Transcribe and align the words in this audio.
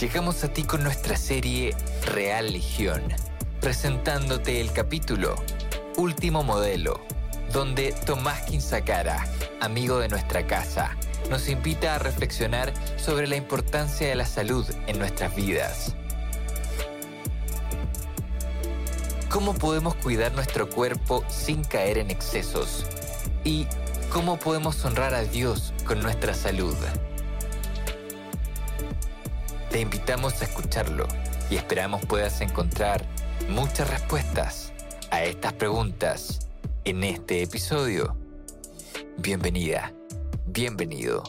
Llegamos 0.00 0.44
a 0.44 0.48
ti 0.48 0.62
con 0.62 0.84
nuestra 0.84 1.16
serie 1.16 1.74
Real 2.04 2.52
Legión, 2.52 3.02
presentándote 3.60 4.60
el 4.60 4.70
capítulo 4.70 5.34
Último 5.96 6.44
Modelo, 6.44 7.00
donde 7.52 7.92
Tomás 8.06 8.42
Quinzacara, 8.42 9.26
amigo 9.60 9.98
de 9.98 10.08
nuestra 10.08 10.46
casa, 10.46 10.96
nos 11.30 11.48
invita 11.48 11.96
a 11.96 11.98
reflexionar 11.98 12.72
sobre 12.96 13.26
la 13.26 13.34
importancia 13.34 14.06
de 14.06 14.14
la 14.14 14.26
salud 14.26 14.64
en 14.86 15.00
nuestras 15.00 15.34
vidas. 15.34 15.96
¿Cómo 19.28 19.52
podemos 19.54 19.96
cuidar 19.96 20.32
nuestro 20.32 20.70
cuerpo 20.70 21.24
sin 21.28 21.64
caer 21.64 21.98
en 21.98 22.12
excesos? 22.12 22.86
¿Y 23.42 23.66
cómo 24.10 24.38
podemos 24.38 24.84
honrar 24.84 25.12
a 25.14 25.24
Dios 25.24 25.74
con 25.84 25.98
nuestra 25.98 26.34
salud? 26.34 26.76
Te 29.70 29.82
invitamos 29.82 30.40
a 30.40 30.46
escucharlo 30.46 31.06
y 31.50 31.56
esperamos 31.56 32.04
puedas 32.06 32.40
encontrar 32.40 33.04
muchas 33.50 33.90
respuestas 33.90 34.72
a 35.10 35.24
estas 35.24 35.52
preguntas 35.52 36.48
en 36.84 37.04
este 37.04 37.42
episodio. 37.42 38.16
Bienvenida, 39.18 39.92
bienvenido. 40.46 41.22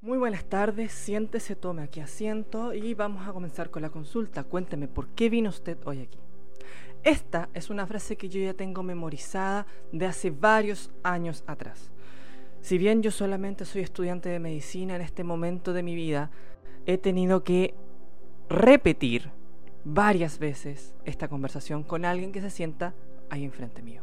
Muy 0.00 0.18
buenas 0.18 0.44
tardes, 0.44 0.90
siéntese, 0.90 1.54
tome 1.54 1.84
aquí 1.84 2.00
asiento 2.00 2.74
y 2.74 2.94
vamos 2.94 3.28
a 3.28 3.32
comenzar 3.32 3.70
con 3.70 3.82
la 3.82 3.90
consulta. 3.90 4.42
Cuénteme, 4.42 4.88
¿por 4.88 5.06
qué 5.10 5.30
vino 5.30 5.50
usted 5.50 5.78
hoy 5.84 6.02
aquí? 6.02 6.25
Esta 7.06 7.48
es 7.54 7.70
una 7.70 7.86
frase 7.86 8.16
que 8.16 8.28
yo 8.28 8.40
ya 8.40 8.52
tengo 8.52 8.82
memorizada 8.82 9.64
de 9.92 10.06
hace 10.06 10.30
varios 10.30 10.90
años 11.04 11.44
atrás. 11.46 11.92
Si 12.62 12.78
bien 12.78 13.00
yo 13.00 13.12
solamente 13.12 13.64
soy 13.64 13.82
estudiante 13.82 14.28
de 14.28 14.40
medicina 14.40 14.96
en 14.96 15.02
este 15.02 15.22
momento 15.22 15.72
de 15.72 15.84
mi 15.84 15.94
vida, 15.94 16.32
he 16.84 16.98
tenido 16.98 17.44
que 17.44 17.74
repetir 18.48 19.30
varias 19.84 20.40
veces 20.40 20.96
esta 21.04 21.28
conversación 21.28 21.84
con 21.84 22.04
alguien 22.04 22.32
que 22.32 22.40
se 22.40 22.50
sienta 22.50 22.92
ahí 23.30 23.44
enfrente 23.44 23.82
mío. 23.82 24.02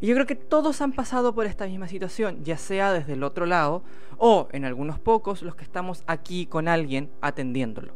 Y 0.00 0.06
yo 0.06 0.14
creo 0.14 0.26
que 0.26 0.36
todos 0.36 0.80
han 0.80 0.92
pasado 0.92 1.34
por 1.34 1.44
esta 1.44 1.66
misma 1.66 1.86
situación, 1.86 2.42
ya 2.44 2.56
sea 2.56 2.94
desde 2.94 3.12
el 3.12 3.22
otro 3.22 3.44
lado 3.44 3.82
o 4.16 4.48
en 4.52 4.64
algunos 4.64 4.98
pocos 4.98 5.42
los 5.42 5.54
que 5.54 5.64
estamos 5.64 6.02
aquí 6.06 6.46
con 6.46 6.66
alguien 6.66 7.10
atendiéndolo. 7.20 7.92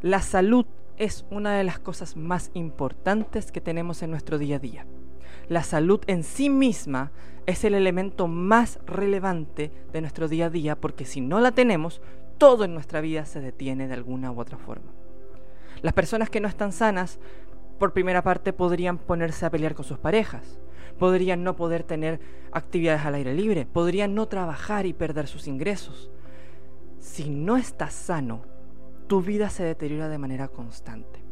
La 0.00 0.22
salud 0.22 0.64
es 0.96 1.24
una 1.30 1.56
de 1.56 1.64
las 1.64 1.78
cosas 1.78 2.16
más 2.16 2.50
importantes 2.54 3.52
que 3.52 3.60
tenemos 3.60 4.02
en 4.02 4.10
nuestro 4.10 4.38
día 4.38 4.56
a 4.56 4.60
día. 4.60 4.86
La 5.48 5.62
salud 5.62 6.00
en 6.06 6.22
sí 6.22 6.48
misma 6.48 7.12
es 7.46 7.64
el 7.64 7.74
elemento 7.74 8.28
más 8.28 8.78
relevante 8.86 9.70
de 9.92 10.00
nuestro 10.00 10.28
día 10.28 10.46
a 10.46 10.50
día 10.50 10.80
porque 10.80 11.04
si 11.04 11.20
no 11.20 11.40
la 11.40 11.52
tenemos, 11.52 12.00
todo 12.38 12.64
en 12.64 12.74
nuestra 12.74 13.00
vida 13.00 13.26
se 13.26 13.40
detiene 13.40 13.86
de 13.88 13.94
alguna 13.94 14.32
u 14.32 14.40
otra 14.40 14.58
forma. 14.58 14.92
Las 15.82 15.92
personas 15.92 16.30
que 16.30 16.40
no 16.40 16.48
están 16.48 16.72
sanas, 16.72 17.18
por 17.78 17.92
primera 17.92 18.22
parte, 18.22 18.52
podrían 18.52 18.98
ponerse 18.98 19.44
a 19.44 19.50
pelear 19.50 19.74
con 19.74 19.84
sus 19.84 19.98
parejas, 19.98 20.58
podrían 20.98 21.44
no 21.44 21.56
poder 21.56 21.82
tener 21.82 22.20
actividades 22.52 23.04
al 23.04 23.16
aire 23.16 23.34
libre, 23.34 23.66
podrían 23.66 24.14
no 24.14 24.26
trabajar 24.26 24.86
y 24.86 24.94
perder 24.94 25.26
sus 25.26 25.46
ingresos. 25.46 26.10
Si 27.00 27.28
no 27.28 27.56
estás 27.58 27.92
sano, 27.92 28.42
tu 29.06 29.20
vida 29.22 29.50
se 29.50 29.64
deteriora 29.64 30.08
de 30.08 30.18
manera 30.18 30.48
constante. 30.48 31.24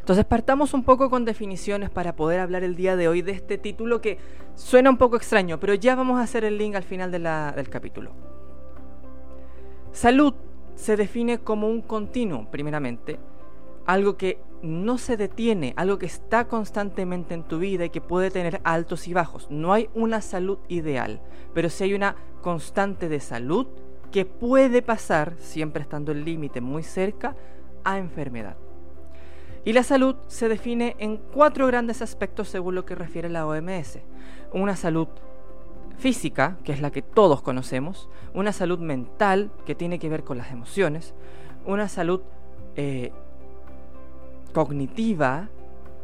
Entonces 0.00 0.24
partamos 0.24 0.72
un 0.72 0.84
poco 0.84 1.10
con 1.10 1.26
definiciones 1.26 1.90
para 1.90 2.16
poder 2.16 2.40
hablar 2.40 2.64
el 2.64 2.76
día 2.76 2.96
de 2.96 3.08
hoy 3.08 3.20
de 3.20 3.32
este 3.32 3.58
título 3.58 4.00
que 4.00 4.16
suena 4.54 4.88
un 4.88 4.96
poco 4.96 5.16
extraño, 5.16 5.60
pero 5.60 5.74
ya 5.74 5.94
vamos 5.94 6.18
a 6.18 6.22
hacer 6.22 6.44
el 6.44 6.56
link 6.56 6.76
al 6.76 6.82
final 6.82 7.10
del 7.10 7.68
capítulo. 7.68 8.12
Salud 9.92 10.32
se 10.76 10.96
define 10.96 11.40
como 11.40 11.68
un 11.68 11.82
continuo, 11.82 12.50
primeramente, 12.50 13.18
algo 13.84 14.16
que 14.16 14.40
no 14.62 14.96
se 14.96 15.16
detiene, 15.16 15.74
algo 15.76 15.98
que 15.98 16.06
está 16.06 16.48
constantemente 16.48 17.34
en 17.34 17.42
tu 17.42 17.58
vida 17.58 17.84
y 17.84 17.90
que 17.90 18.00
puede 18.00 18.30
tener 18.30 18.60
altos 18.64 19.08
y 19.08 19.12
bajos. 19.12 19.46
No 19.50 19.74
hay 19.74 19.90
una 19.94 20.22
salud 20.22 20.58
ideal, 20.68 21.20
pero 21.52 21.68
sí 21.68 21.84
hay 21.84 21.94
una 21.94 22.16
constante 22.40 23.08
de 23.08 23.20
salud 23.20 23.66
que 24.10 24.24
puede 24.24 24.82
pasar, 24.82 25.34
siempre 25.38 25.82
estando 25.82 26.12
el 26.12 26.24
límite 26.24 26.60
muy 26.60 26.82
cerca, 26.82 27.36
a 27.84 27.98
enfermedad. 27.98 28.56
Y 29.64 29.72
la 29.72 29.82
salud 29.82 30.16
se 30.28 30.48
define 30.48 30.96
en 30.98 31.18
cuatro 31.18 31.66
grandes 31.66 32.00
aspectos 32.00 32.48
según 32.48 32.74
lo 32.74 32.86
que 32.86 32.94
refiere 32.94 33.28
la 33.28 33.46
OMS. 33.46 33.98
Una 34.52 34.76
salud 34.76 35.08
física, 35.98 36.56
que 36.64 36.72
es 36.72 36.80
la 36.80 36.90
que 36.90 37.02
todos 37.02 37.42
conocemos, 37.42 38.08
una 38.32 38.52
salud 38.52 38.78
mental, 38.78 39.50
que 39.66 39.74
tiene 39.74 39.98
que 39.98 40.08
ver 40.08 40.24
con 40.24 40.38
las 40.38 40.52
emociones, 40.52 41.12
una 41.66 41.88
salud 41.88 42.22
eh, 42.76 43.12
cognitiva 44.54 45.48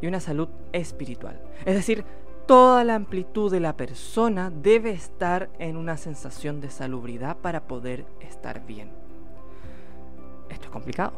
y 0.00 0.08
una 0.08 0.20
salud 0.20 0.48
espiritual. 0.72 1.40
Es 1.64 1.74
decir, 1.74 2.04
toda 2.46 2.84
la 2.84 2.94
amplitud 2.94 3.50
de 3.50 3.60
la 3.60 3.76
persona 3.76 4.50
debe 4.50 4.90
estar 4.90 5.50
en 5.58 5.76
una 5.76 5.96
sensación 5.96 6.60
de 6.60 6.70
salubridad 6.70 7.36
para 7.38 7.66
poder 7.66 8.06
estar 8.20 8.66
bien. 8.66 8.90
Esto 10.50 10.66
es 10.66 10.70
complicado. 10.70 11.12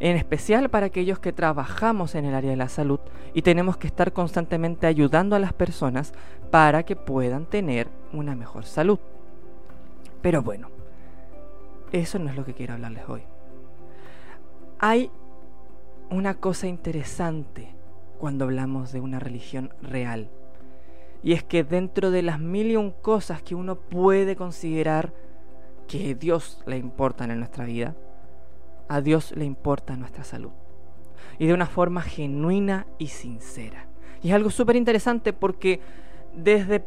En 0.00 0.16
especial 0.16 0.70
para 0.70 0.86
aquellos 0.86 1.18
que 1.18 1.32
trabajamos 1.32 2.14
en 2.14 2.24
el 2.24 2.34
área 2.34 2.50
de 2.50 2.56
la 2.56 2.68
salud 2.68 3.00
y 3.34 3.42
tenemos 3.42 3.76
que 3.76 3.86
estar 3.86 4.12
constantemente 4.12 4.86
ayudando 4.86 5.36
a 5.36 5.38
las 5.38 5.52
personas 5.52 6.14
para 6.50 6.84
que 6.84 6.96
puedan 6.96 7.44
tener 7.44 7.88
una 8.12 8.34
mejor 8.34 8.64
salud. 8.64 8.98
Pero 10.22 10.42
bueno, 10.42 10.68
eso 11.92 12.18
no 12.18 12.30
es 12.30 12.36
lo 12.36 12.44
que 12.44 12.54
quiero 12.54 12.74
hablarles 12.74 13.08
hoy. 13.08 13.22
Hay 14.78 15.10
una 16.10 16.34
cosa 16.34 16.66
interesante 16.66 17.74
cuando 18.18 18.44
hablamos 18.44 18.92
de 18.92 19.00
una 19.00 19.18
religión 19.18 19.72
real 19.82 20.30
y 21.22 21.32
es 21.32 21.42
que 21.42 21.64
dentro 21.64 22.10
de 22.10 22.22
las 22.22 22.40
mil 22.40 22.70
y 22.70 22.76
un 22.76 22.90
cosas 22.90 23.42
que 23.42 23.54
uno 23.54 23.76
puede 23.76 24.36
considerar 24.36 25.12
que 25.86 26.14
Dios 26.14 26.62
le 26.66 26.78
importan 26.78 27.30
en 27.30 27.38
nuestra 27.38 27.64
vida, 27.64 27.94
a 28.88 29.00
Dios 29.00 29.32
le 29.36 29.44
importa 29.44 29.96
nuestra 29.96 30.24
salud. 30.24 30.50
Y 31.38 31.46
de 31.46 31.54
una 31.54 31.66
forma 31.66 32.02
genuina 32.02 32.86
y 32.98 33.08
sincera. 33.08 33.86
Y 34.22 34.28
es 34.28 34.34
algo 34.34 34.50
súper 34.50 34.76
interesante 34.76 35.32
porque 35.32 35.80
desde 36.34 36.84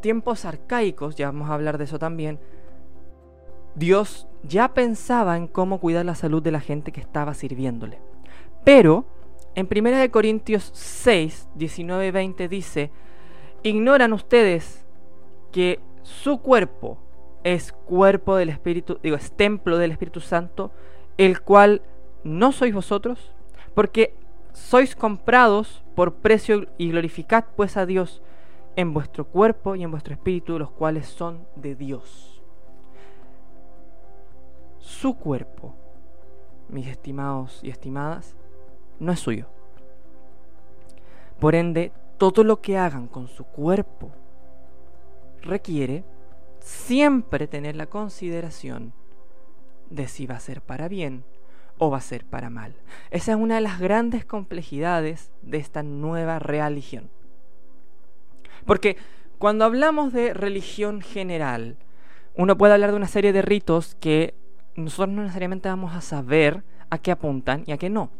tiempos 0.00 0.44
arcaicos, 0.44 1.16
ya 1.16 1.26
vamos 1.26 1.48
a 1.48 1.54
hablar 1.54 1.78
de 1.78 1.84
eso 1.84 1.98
también, 1.98 2.38
Dios 3.74 4.28
ya 4.42 4.74
pensaba 4.74 5.36
en 5.36 5.48
cómo 5.48 5.80
cuidar 5.80 6.04
la 6.04 6.14
salud 6.14 6.42
de 6.42 6.52
la 6.52 6.60
gente 6.60 6.92
que 6.92 7.00
estaba 7.00 7.34
sirviéndole. 7.34 7.98
Pero 8.64 9.06
en 9.54 9.68
1 9.70 10.10
Corintios 10.10 10.70
6, 10.74 11.48
19 11.54 12.06
y 12.06 12.10
20 12.10 12.48
dice, 12.48 12.90
¿Ignoran 13.64 14.12
ustedes 14.12 14.84
que 15.50 15.80
su 16.02 16.42
cuerpo 16.42 16.98
es 17.44 17.72
cuerpo 17.72 18.36
del 18.36 18.50
Espíritu, 18.50 18.98
digo, 19.02 19.16
es 19.16 19.32
templo 19.32 19.78
del 19.78 19.90
Espíritu 19.90 20.20
Santo, 20.20 20.70
el 21.16 21.40
cual 21.40 21.80
no 22.24 22.52
sois 22.52 22.74
vosotros? 22.74 23.32
Porque 23.74 24.14
sois 24.52 24.94
comprados 24.94 25.82
por 25.94 26.16
precio 26.16 26.66
y 26.76 26.90
glorificad 26.90 27.46
pues 27.56 27.78
a 27.78 27.86
Dios 27.86 28.20
en 28.76 28.92
vuestro 28.92 29.24
cuerpo 29.24 29.76
y 29.76 29.82
en 29.82 29.90
vuestro 29.90 30.12
espíritu, 30.12 30.58
los 30.58 30.70
cuales 30.70 31.06
son 31.06 31.46
de 31.56 31.74
Dios. 31.74 32.42
Su 34.78 35.16
cuerpo, 35.16 35.74
mis 36.68 36.86
estimados 36.86 37.60
y 37.62 37.70
estimadas, 37.70 38.36
no 39.00 39.10
es 39.10 39.20
suyo. 39.20 39.46
Por 41.40 41.54
ende, 41.54 41.92
todo 42.32 42.44
lo 42.44 42.60
que 42.60 42.78
hagan 42.78 43.08
con 43.08 43.28
su 43.28 43.44
cuerpo 43.44 44.12
requiere 45.42 46.04
siempre 46.60 47.46
tener 47.46 47.76
la 47.76 47.86
consideración 47.86 48.92
de 49.90 50.08
si 50.08 50.26
va 50.26 50.36
a 50.36 50.40
ser 50.40 50.62
para 50.62 50.88
bien 50.88 51.24
o 51.78 51.90
va 51.90 51.98
a 51.98 52.02
ser 52.02 52.24
para 52.24 52.50
mal. 52.50 52.74
Esa 53.10 53.32
es 53.32 53.38
una 53.38 53.56
de 53.56 53.60
las 53.60 53.80
grandes 53.80 54.24
complejidades 54.24 55.32
de 55.42 55.58
esta 55.58 55.82
nueva 55.82 56.38
religión. 56.38 57.10
Porque 58.64 58.96
cuando 59.38 59.64
hablamos 59.64 60.12
de 60.12 60.32
religión 60.32 61.00
general, 61.02 61.76
uno 62.36 62.56
puede 62.56 62.74
hablar 62.74 62.90
de 62.90 62.96
una 62.96 63.08
serie 63.08 63.32
de 63.32 63.42
ritos 63.42 63.96
que 63.96 64.34
nosotros 64.76 65.14
no 65.14 65.22
necesariamente 65.22 65.68
vamos 65.68 65.94
a 65.94 66.00
saber 66.00 66.64
a 66.90 66.98
qué 66.98 67.10
apuntan 67.10 67.64
y 67.66 67.72
a 67.72 67.78
qué 67.78 67.90
no. 67.90 68.10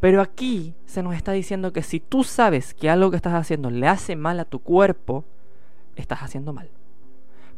Pero 0.00 0.22
aquí 0.22 0.74
se 0.86 1.02
nos 1.02 1.14
está 1.14 1.32
diciendo 1.32 1.72
que 1.72 1.82
si 1.82 2.00
tú 2.00 2.24
sabes 2.24 2.74
que 2.74 2.88
algo 2.88 3.10
que 3.10 3.16
estás 3.16 3.34
haciendo 3.34 3.70
le 3.70 3.86
hace 3.86 4.16
mal 4.16 4.40
a 4.40 4.46
tu 4.46 4.60
cuerpo, 4.60 5.24
estás 5.94 6.20
haciendo 6.20 6.52
mal. 6.52 6.70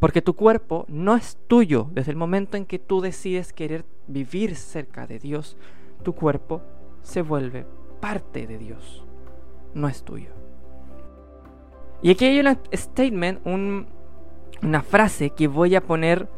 Porque 0.01 0.21
tu 0.21 0.35
cuerpo 0.35 0.85
no 0.89 1.15
es 1.15 1.39
tuyo 1.47 1.89
desde 1.93 2.11
el 2.11 2.17
momento 2.17 2.57
en 2.57 2.67
que 2.67 2.81
tú 2.81 3.01
decides 3.01 3.53
querer 3.53 3.85
vivir 4.09 4.57
cerca 4.57 5.07
de 5.07 5.21
Dios. 5.21 5.57
Tu 6.03 6.13
cuerpo 6.13 6.61
se 7.03 7.23
vuelve 7.23 7.65
parte 8.01 8.49
de 8.49 8.59
Dios, 8.59 9.05
no 9.75 9.87
es 9.87 10.03
tuyo. 10.03 10.31
Y 12.03 12.11
aquí 12.11 12.25
hay 12.25 12.41
un 12.41 12.59
statement, 12.75 13.47
una 13.47 14.83
frase 14.83 15.31
que 15.31 15.47
voy 15.47 15.77
a 15.77 15.81
poner 15.81 16.29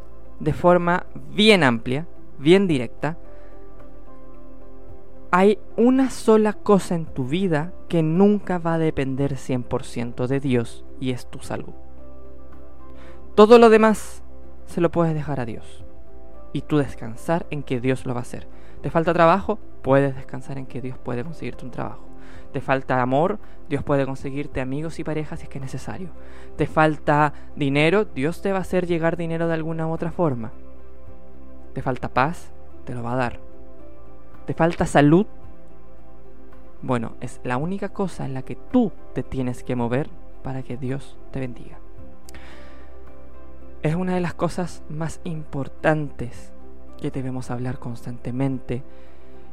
de 0.41 0.53
forma 0.53 1.07
bien 1.35 1.63
amplia, 1.63 2.07
bien 2.39 2.67
directa, 2.67 3.17
hay 5.37 5.59
una 5.77 6.11
sola 6.11 6.53
cosa 6.53 6.95
en 6.95 7.07
tu 7.07 7.27
vida 7.27 7.73
que 7.89 8.05
nunca 8.05 8.59
va 8.59 8.75
a 8.75 8.79
depender 8.79 9.35
100% 9.35 10.29
de 10.29 10.39
Dios 10.39 10.85
y 11.01 11.11
es 11.11 11.27
tu 11.27 11.41
salud. 11.41 11.75
Todo 13.35 13.59
lo 13.59 13.69
demás 13.69 14.23
se 14.67 14.81
lo 14.81 14.93
puedes 14.93 15.13
dejar 15.13 15.41
a 15.41 15.45
Dios 15.45 15.85
y 16.53 16.61
tú 16.61 16.79
descansar 16.79 17.47
en 17.51 17.65
que 17.65 17.81
Dios 17.81 18.07
lo 18.07 18.15
va 18.15 18.21
a 18.21 18.23
hacer. 18.23 18.47
¿Te 18.81 18.91
falta 18.91 19.13
trabajo? 19.13 19.59
Puedes 19.83 20.15
descansar 20.15 20.57
en 20.57 20.67
que 20.67 20.81
Dios 20.81 20.99
puede 20.99 21.25
conseguirte 21.25 21.65
un 21.65 21.73
trabajo. 21.73 22.05
¿Te 22.53 22.61
falta 22.61 23.03
amor? 23.03 23.41
Dios 23.69 23.83
puede 23.83 24.07
conseguirte 24.07 24.61
amigos 24.61 25.01
y 25.01 25.05
parejas 25.05 25.41
si 25.41 25.47
es 25.47 25.49
que 25.49 25.59
es 25.59 25.63
necesario. 25.63 26.11
¿Te 26.57 26.69
falta 26.69 27.33
dinero? 27.57 28.05
Dios 28.05 28.41
te 28.41 28.53
va 28.53 28.59
a 28.59 28.61
hacer 28.61 28.87
llegar 28.87 29.17
dinero 29.17 29.49
de 29.49 29.55
alguna 29.55 29.89
u 29.89 29.91
otra 29.91 30.13
forma. 30.13 30.53
¿Te 31.73 31.83
falta 31.83 32.09
paz? 32.09 32.53
Te 32.85 32.95
lo 32.95 33.03
va 33.03 33.15
a 33.15 33.17
dar 33.17 33.44
¿Te 34.47 34.53
falta 34.53 34.87
salud? 34.87 35.27
Bueno, 36.83 37.15
es 37.21 37.41
la 37.45 37.57
única 37.57 37.89
cosa 37.89 38.27
en 38.27 38.35
la 38.35 38.43
que 38.43 38.57
tú 38.57 38.93
te 39.15 39.23
tienes 39.23 39.65
que 39.65 39.75
mover 39.75 40.11
para 40.43 40.63
que 40.63 40.77
Dios 40.77 41.17
te 41.31 41.41
bendiga. 41.41 41.79
Es 43.83 43.95
una 43.95 44.15
de 44.15 44.21
las 44.21 44.35
cosas 44.35 44.83
más 44.91 45.21
importantes 45.25 46.53
que 47.01 47.11
debemos 47.11 47.51
hablar 47.51 47.79
constantemente 47.79 48.83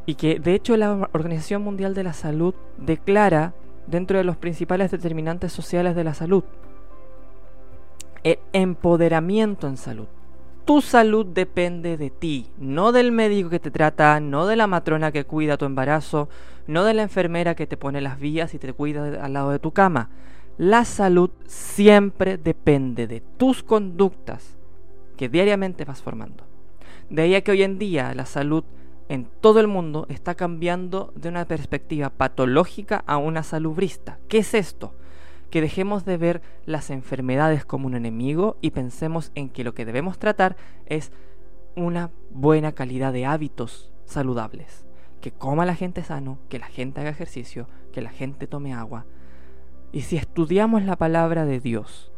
y 0.06 0.16
que 0.16 0.40
de 0.40 0.56
hecho 0.56 0.76
la 0.76 1.10
Organización 1.14 1.62
Mundial 1.62 1.94
de 1.94 2.04
la 2.04 2.14
Salud 2.14 2.54
declara 2.78 3.54
dentro 3.88 4.18
de 4.18 4.26
los 4.26 4.36
principales 4.36 4.92
determinantes 4.92 5.54
sociales 5.54 5.96
de 5.96 6.04
la 6.04 6.14
salud. 6.14 6.44
El 8.24 8.40
empoderamiento 8.52 9.68
en 9.68 9.78
salud 9.78 10.08
tu 10.66 10.81
salud 10.81 11.25
depende 11.25 11.98
de 11.98 12.10
ti, 12.10 12.48
no 12.58 12.92
del 12.92 13.12
médico 13.12 13.50
que 13.50 13.60
te 13.60 13.72
trata, 13.72 14.19
no 14.19 14.46
de 14.46 14.56
la 14.56 14.68
matrona 14.68 15.12
que 15.12 15.25
cuida 15.25 15.58
tu 15.58 15.66
embarazo, 15.66 16.30
no 16.68 16.84
de 16.84 16.94
la 16.94 17.04
enfermera 17.04 17.56
que 17.56 17.68
te 17.68 17.78
pone 17.78 18.02
las 18.02 18.19
vías 18.19 18.54
y 18.54 18.60
te 18.60 18.74
cuida 18.74 19.24
al 19.24 19.34
lado 19.34 19.52
de 19.52 19.60
tu 19.60 19.72
cama. 19.72 20.10
La 20.58 20.86
salud 20.86 21.31
siempre 21.46 22.38
depende 22.38 23.08
de 23.08 23.22
tus 23.38 23.63
conductas 23.63 24.56
que 25.18 25.30
diariamente 25.30 25.86
vas 25.86 26.02
formando. 26.02 26.44
De 27.10 27.24
ahí 27.24 27.36
a 27.36 27.42
que 27.42 27.52
hoy 27.52 27.63
en 27.63 27.78
día 27.78 28.13
la 28.13 28.25
salud 28.25 28.63
en 29.10 29.28
todo 29.42 29.60
el 29.60 29.68
mundo 29.68 30.06
está 30.10 30.36
cambiando 30.36 31.12
de 31.16 31.30
una 31.30 31.46
perspectiva 31.46 32.10
patológica 32.10 33.04
a 33.06 33.18
una 33.18 33.44
salubrista. 33.44 34.19
¿Qué 34.30 34.38
es 34.38 34.54
esto? 34.54 34.94
Que 35.51 35.62
dejemos 35.62 36.06
de 36.06 36.18
ver 36.18 36.42
las 36.65 36.89
enfermedades 36.89 37.65
como 37.65 37.86
un 37.86 37.94
enemigo 37.94 38.57
y 38.62 38.71
pensemos 38.71 39.31
en 39.36 39.50
que 39.50 39.63
lo 39.63 39.74
que 39.74 39.86
debemos 39.86 40.18
tratar 40.18 40.56
es 40.86 41.12
una 41.75 42.09
buena 42.31 42.71
calidad 42.71 43.13
de 43.13 43.25
hábitos 43.25 43.92
saludables. 44.06 44.88
Que 45.19 45.31
coma 45.31 45.65
la 45.65 45.75
gente 45.75 46.03
sano, 46.03 46.39
que 46.50 46.57
la 46.57 46.68
gente 46.68 47.01
haga 47.01 47.12
ejercicio, 47.12 47.68
que 47.92 48.01
la 48.01 48.09
gente 48.09 48.48
tome 48.48 48.74
agua. 48.74 49.06
Y 49.92 50.01
si 50.01 50.18
estudiamos 50.18 50.83
la 50.83 50.95
palabra 50.95 51.45
de 51.45 51.59
Dios, 51.59 52.12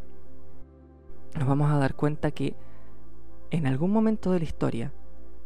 nos 1.35 1.47
vamos 1.47 1.71
a 1.71 1.77
dar 1.77 1.95
cuenta 1.95 2.31
que 2.31 2.55
en 3.49 3.65
algún 3.65 3.91
momento 3.91 4.31
de 4.31 4.39
la 4.39 4.45
historia, 4.45 4.93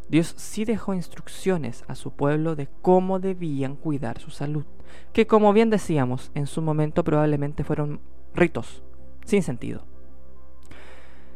Dios 0.09 0.33
sí 0.37 0.65
dejó 0.65 0.93
instrucciones 0.93 1.83
a 1.87 1.95
su 1.95 2.11
pueblo 2.11 2.55
de 2.55 2.67
cómo 2.81 3.19
debían 3.19 3.75
cuidar 3.75 4.19
su 4.19 4.31
salud, 4.31 4.65
que 5.13 5.27
como 5.27 5.53
bien 5.53 5.69
decíamos, 5.69 6.31
en 6.33 6.47
su 6.47 6.61
momento 6.61 7.03
probablemente 7.03 7.63
fueron 7.63 7.99
ritos, 8.33 8.83
sin 9.25 9.43
sentido. 9.43 9.83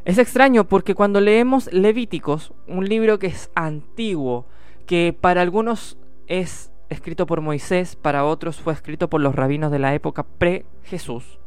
Es 0.04 0.18
extraño 0.18 0.64
porque 0.64 0.94
cuando 0.94 1.20
leemos 1.20 1.72
Levíticos, 1.72 2.52
un 2.66 2.86
libro 2.88 3.18
que 3.18 3.28
es 3.28 3.50
antiguo, 3.54 4.46
que 4.86 5.16
para 5.18 5.42
algunos 5.42 5.96
es 6.26 6.72
escrito 6.88 7.26
por 7.26 7.40
Moisés, 7.40 7.94
para 7.94 8.24
otros 8.24 8.60
fue 8.60 8.72
escrito 8.72 9.08
por 9.08 9.20
los 9.20 9.34
rabinos 9.34 9.70
de 9.70 9.78
la 9.78 9.94
época 9.94 10.24
pre-Jesús, 10.24 11.38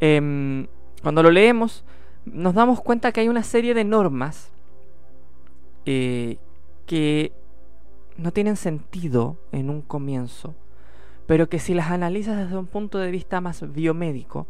em, 0.00 0.66
cuando 1.02 1.22
lo 1.22 1.30
leemos 1.30 1.84
nos 2.26 2.54
damos 2.54 2.80
cuenta 2.80 3.12
que 3.12 3.20
hay 3.20 3.28
una 3.28 3.42
serie 3.42 3.74
de 3.74 3.84
normas 3.84 4.50
eh, 5.86 6.38
que 6.86 7.32
no 8.16 8.32
tienen 8.32 8.56
sentido 8.56 9.36
en 9.52 9.70
un 9.70 9.82
comienzo, 9.82 10.54
pero 11.26 11.48
que 11.48 11.58
si 11.58 11.74
las 11.74 11.90
analizas 11.90 12.38
desde 12.38 12.56
un 12.56 12.66
punto 12.66 12.98
de 12.98 13.10
vista 13.10 13.40
más 13.40 13.72
biomédico, 13.72 14.46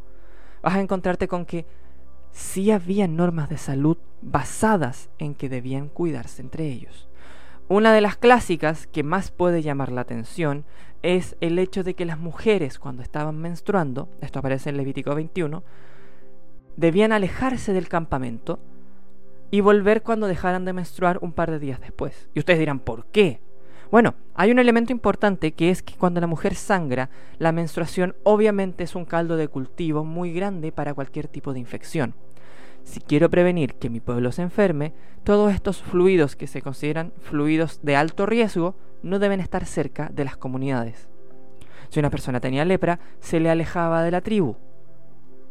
vas 0.62 0.75
a 0.75 0.81
encontrarte 0.81 1.28
con 1.28 1.46
que 1.46 1.66
sí 2.32 2.70
había 2.70 3.06
normas 3.06 3.48
de 3.48 3.58
salud 3.58 3.96
basadas 4.20 5.08
en 5.19 5.34
que 5.34 5.48
debían 5.48 5.88
cuidarse 5.88 6.42
entre 6.42 6.66
ellos. 6.66 7.08
Una 7.69 7.92
de 7.94 8.00
las 8.00 8.16
clásicas 8.16 8.86
que 8.86 9.02
más 9.02 9.31
puede 9.31 9.62
llamar 9.62 9.90
la 9.90 10.02
atención 10.02 10.64
es 11.02 11.36
el 11.40 11.58
hecho 11.58 11.84
de 11.84 11.94
que 11.94 12.04
las 12.04 12.19
mujeres 12.19 12.78
cuando 12.78 13.02
estaban 13.02 13.38
menstruando, 13.38 14.08
esto 14.20 14.38
aparece 14.38 14.70
en 14.70 14.76
Levítico 14.76 15.14
21, 15.14 15.62
debían 16.76 17.12
alejarse 17.12 17.72
del 17.72 17.88
campamento 17.88 18.58
y 19.55 19.61
volver 19.61 20.03
cuando 20.03 20.27
dejaran 20.27 20.65
de 20.65 20.73
menstruar 20.73 21.21
un 21.23 21.31
par 21.31 21.49
de 21.49 21.61
días 21.61 21.81
después. 21.81 22.29
Y 22.35 22.41
ustedes 22.41 22.59
dirán, 22.59 22.81
¿por 22.81 23.06
qué? 23.06 23.41
Bueno, 23.89 24.17
hay 24.35 24.51
un 24.51 24.59
elemento 24.59 24.91
importante 24.91 25.53
que 25.53 25.71
es 25.71 25.81
que 25.81 25.95
cuando 25.95 26.21
la 26.21 26.27
mujer 26.27 26.56
sangra, 26.56 27.09
la 27.39 27.53
menstruación 27.53 28.17
obviamente 28.25 28.83
es 28.83 28.97
un 28.97 29.05
caldo 29.05 29.37
de 29.37 29.46
cultivo 29.46 30.05
muy 30.05 30.32
grande 30.32 30.73
para 30.73 30.93
cualquier 30.93 31.29
tipo 31.29 31.53
de 31.53 31.61
infección. 31.61 32.15
Si 32.82 32.99
quiero 32.99 33.31
prevenir 33.31 33.75
que 33.75 33.91
mi 33.91 34.01
pueblo 34.01 34.32
se 34.32 34.43
enferme, 34.43 34.93
todos 35.23 35.55
estos 35.55 35.81
fluidos 35.82 36.34
que 36.34 36.49
se 36.49 36.61
consideran 36.61 37.13
fluidos 37.20 37.79
de 37.84 37.94
alto 37.94 38.27
riesgo 38.27 38.75
no 39.05 39.20
deben 39.20 39.39
estar 39.39 39.67
cerca 39.67 40.11
de 40.13 40.25
las 40.25 40.37
comunidades. 40.37 41.06
Si 41.91 42.01
una 42.01 42.11
persona 42.11 42.41
tenía 42.41 42.65
lepra, 42.65 42.99
se 43.20 43.39
le 43.39 43.51
alejaba 43.51 44.03
de 44.03 44.11
la 44.11 44.20
tribu. 44.20 44.56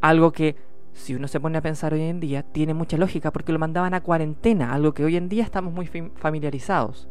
Algo 0.01 0.33
que 0.33 0.57
si 0.93 1.15
uno 1.15 1.27
se 1.27 1.39
pone 1.39 1.57
a 1.57 1.62
pensar 1.62 1.93
hoy 1.93 2.01
en 2.01 2.19
día, 2.19 2.43
tiene 2.43 2.73
mucha 2.73 2.97
lógica 2.97 3.31
porque 3.31 3.51
lo 3.51 3.59
mandaban 3.59 3.93
a 3.93 4.01
cuarentena, 4.01 4.73
algo 4.73 4.93
que 4.93 5.03
hoy 5.03 5.17
en 5.17 5.29
día 5.29 5.43
estamos 5.43 5.73
muy 5.73 5.88
familiarizados. 6.15 7.07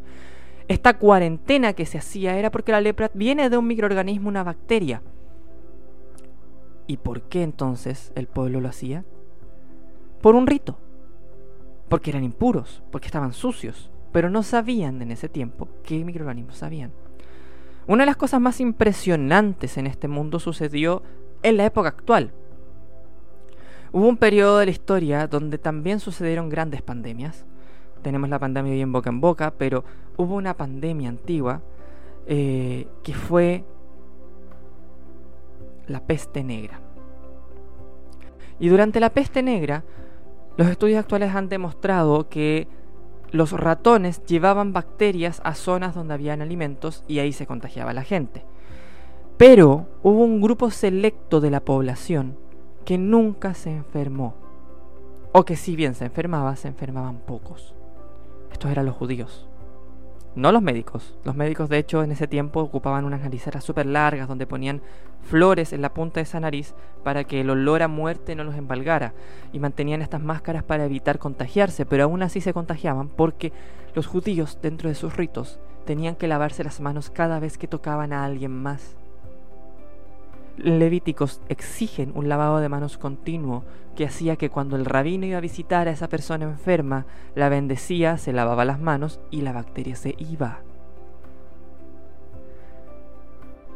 Esta 0.67 0.97
cuarentena 0.97 1.73
que 1.73 1.85
se 1.85 1.97
hacía 1.97 2.37
era 2.37 2.49
porque 2.49 2.71
la 2.71 2.81
lepra 2.81 3.11
viene 3.13 3.49
de 3.49 3.57
un 3.57 3.67
microorganismo, 3.67 4.29
una 4.29 4.43
bacteria. 4.43 5.01
¿Y 6.87 6.97
por 6.97 7.23
qué 7.23 7.43
entonces 7.43 8.11
el 8.15 8.27
pueblo 8.27 8.61
lo 8.61 8.69
hacía? 8.69 9.03
Por 10.21 10.35
un 10.35 10.47
rito. 10.47 10.77
Porque 11.89 12.11
eran 12.11 12.23
impuros, 12.23 12.81
porque 12.91 13.07
estaban 13.07 13.33
sucios, 13.33 13.91
pero 14.13 14.29
no 14.29 14.41
sabían 14.41 15.01
en 15.01 15.11
ese 15.11 15.27
tiempo 15.27 15.67
qué 15.83 16.03
microorganismos 16.05 16.63
habían. 16.63 16.91
Una 17.85 18.03
de 18.03 18.07
las 18.07 18.17
cosas 18.17 18.39
más 18.39 18.61
impresionantes 18.61 19.77
en 19.77 19.87
este 19.87 20.07
mundo 20.07 20.39
sucedió 20.39 21.03
en 21.41 21.57
la 21.57 21.65
época 21.65 21.89
actual, 21.89 22.31
Hubo 23.93 24.07
un 24.07 24.17
periodo 24.17 24.57
de 24.57 24.65
la 24.65 24.71
historia 24.71 25.27
donde 25.27 25.59
también 25.59 25.99
sucedieron 25.99 26.49
grandes 26.49 26.81
pandemias. 26.81 27.45
Tenemos 28.01 28.27
la 28.27 28.39
pandemia 28.39 28.73
bien 28.73 28.91
boca 28.91 29.11
en 29.11 29.21
boca, 29.21 29.53
pero 29.55 29.83
hubo 30.17 30.33
una 30.33 30.55
pandemia 30.55 31.09
antigua 31.09 31.61
eh, 32.25 32.87
que 33.03 33.13
fue 33.13 33.63
la 35.85 35.99
peste 35.99 36.43
negra. 36.43 36.81
Y 38.59 38.69
durante 38.69 38.99
la 38.99 39.11
peste 39.11 39.43
negra, 39.43 39.83
los 40.57 40.69
estudios 40.69 40.97
actuales 40.97 41.35
han 41.35 41.47
demostrado 41.47 42.29
que 42.29 42.67
los 43.29 43.51
ratones 43.51 44.23
llevaban 44.25 44.73
bacterias 44.73 45.39
a 45.43 45.53
zonas 45.53 45.93
donde 45.93 46.15
habían 46.15 46.41
alimentos 46.41 47.03
y 47.07 47.19
ahí 47.19 47.31
se 47.31 47.45
contagiaba 47.45 47.93
la 47.93 48.03
gente. 48.03 48.43
Pero 49.37 49.85
hubo 50.01 50.23
un 50.23 50.41
grupo 50.41 50.71
selecto 50.71 51.41
de 51.41 51.51
la 51.51 51.59
población 51.59 52.41
que 52.83 52.97
nunca 52.97 53.53
se 53.53 53.71
enfermó, 53.71 54.35
o 55.31 55.45
que 55.45 55.55
si 55.55 55.75
bien 55.75 55.95
se 55.95 56.05
enfermaba, 56.05 56.55
se 56.55 56.67
enfermaban 56.67 57.17
pocos. 57.17 57.73
Estos 58.51 58.71
eran 58.71 58.85
los 58.85 58.95
judíos. 58.95 59.47
no 60.35 60.51
los 60.51 60.63
médicos. 60.63 61.15
Los 61.23 61.35
médicos, 61.35 61.69
de 61.69 61.77
hecho, 61.77 62.01
en 62.03 62.11
ese 62.11 62.27
tiempo 62.27 62.59
ocupaban 62.59 63.05
unas 63.05 63.21
nariceras 63.21 63.63
súper 63.63 63.85
largas 63.85 64.27
donde 64.27 64.47
ponían 64.47 64.81
flores 65.21 65.73
en 65.73 65.81
la 65.81 65.93
punta 65.93 66.15
de 66.15 66.23
esa 66.23 66.39
nariz 66.39 66.73
para 67.03 67.23
que 67.23 67.41
el 67.41 67.51
olor 67.51 67.83
a 67.83 67.87
muerte 67.87 68.35
no 68.35 68.43
los 68.43 68.55
embalgara. 68.55 69.13
Y 69.51 69.59
mantenían 69.59 70.01
estas 70.01 70.21
máscaras 70.23 70.63
para 70.63 70.85
evitar 70.85 71.19
contagiarse, 71.19 71.85
pero 71.85 72.05
aún 72.05 72.23
así 72.23 72.41
se 72.41 72.53
contagiaban 72.53 73.09
porque 73.09 73.53
los 73.93 74.07
judíos, 74.07 74.57
dentro 74.61 74.89
de 74.89 74.95
sus 74.95 75.15
ritos, 75.15 75.59
tenían 75.85 76.15
que 76.15 76.27
lavarse 76.27 76.63
las 76.63 76.79
manos 76.81 77.11
cada 77.11 77.39
vez 77.39 77.59
que 77.59 77.67
tocaban 77.67 78.11
a 78.11 78.25
alguien 78.25 78.51
más. 78.51 78.95
Levíticos 80.57 81.41
exigen 81.49 82.11
un 82.15 82.29
lavado 82.29 82.59
de 82.59 82.69
manos 82.69 82.97
continuo 82.97 83.63
que 83.95 84.05
hacía 84.05 84.35
que 84.35 84.49
cuando 84.49 84.75
el 84.75 84.85
rabino 84.85 85.25
iba 85.25 85.37
a 85.37 85.41
visitar 85.41 85.87
a 85.87 85.91
esa 85.91 86.09
persona 86.09 86.45
enferma, 86.45 87.05
la 87.35 87.49
bendecía, 87.49 88.17
se 88.17 88.33
lavaba 88.33 88.65
las 88.65 88.79
manos 88.79 89.19
y 89.31 89.41
la 89.41 89.51
bacteria 89.51 89.95
se 89.95 90.15
iba. 90.17 90.61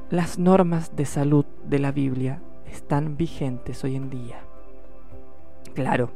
Las 0.09 0.39
normas 0.39 0.95
de 0.95 1.05
salud 1.05 1.45
de 1.65 1.79
la 1.79 1.91
Biblia 1.91 2.41
están 2.71 3.17
vigentes 3.17 3.83
hoy 3.83 3.95
en 3.95 4.09
día. 4.09 4.37
Claro, 5.73 6.11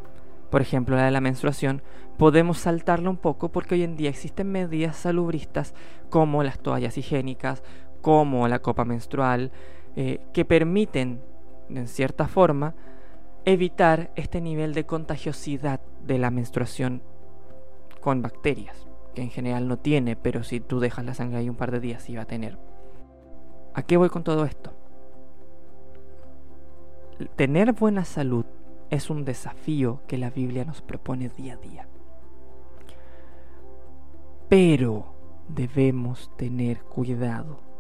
por 0.50 0.62
ejemplo 0.62 0.96
la 0.96 1.06
de 1.06 1.12
la 1.12 1.22
menstruación, 1.22 1.82
podemos 2.18 2.60
saltarla 2.60 3.10
un 3.10 3.18
poco 3.18 3.50
porque 3.50 3.76
hoy 3.76 3.84
en 3.84 3.98
día 3.98 4.10
existen 4.10 4.52
medidas 4.52 4.96
salubristas 4.96 5.74
como 6.10 6.44
las 6.44 6.60
toallas 6.60 6.98
higiénicas, 6.98 7.64
como 8.02 8.48
la 8.48 8.60
copa 8.60 8.86
menstrual, 8.86 9.52
eh, 9.96 10.20
que 10.34 10.46
permiten, 10.46 11.22
en 11.70 11.88
cierta 11.88 12.28
forma, 12.28 12.76
evitar 13.46 14.12
este 14.16 14.42
nivel 14.42 14.74
de 14.74 14.86
contagiosidad 14.86 15.82
de 16.06 16.18
la 16.18 16.32
menstruación 16.32 17.02
con 18.00 18.22
bacterias, 18.22 18.88
que 19.16 19.22
en 19.22 19.30
general 19.30 19.68
no 19.68 19.78
tiene, 19.78 20.16
pero 20.16 20.44
si 20.44 20.60
tú 20.60 20.80
dejas 20.80 21.06
la 21.06 21.14
sangre 21.14 21.40
ahí 21.40 21.50
un 21.50 21.56
par 21.56 21.72
de 21.72 21.80
días 21.80 22.04
sí 22.04 22.16
va 22.16 22.24
a 22.24 22.28
tener. 22.28 22.58
¿A 23.74 23.84
qué 23.84 23.98
voy 23.98 24.10
con 24.10 24.24
todo 24.24 24.46
esto? 24.46 24.74
Tener 27.36 27.74
buena 27.74 28.04
salud 28.06 28.46
es 28.90 29.10
un 29.10 29.24
desafío 29.24 30.02
que 30.08 30.18
la 30.18 30.30
Biblia 30.30 30.66
nos 30.66 30.82
propone 30.82 31.30
día 31.30 31.54
a 31.54 31.58
día. 31.58 31.88
Pero 34.50 35.16
debemos 35.48 36.30
tener 36.36 36.84
cuidado 36.84 37.71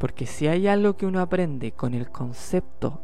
porque 0.00 0.24
si 0.24 0.48
hay 0.48 0.66
algo 0.66 0.96
que 0.96 1.04
uno 1.04 1.20
aprende 1.20 1.72
con 1.72 1.92
el 1.92 2.08
concepto 2.08 3.02